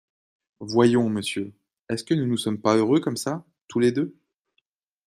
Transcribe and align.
Voyons, 0.61 1.09
monsieur, 1.11 1.53
est-ce 1.87 2.03
que 2.03 2.15
nous 2.15 2.25
ne 2.25 2.35
sommes 2.35 2.59
pas 2.59 2.75
heureux 2.75 2.99
comme 3.01 3.17
ça, 3.17 3.45
tous 3.67 3.77
les 3.77 3.91
deux? 3.91 4.15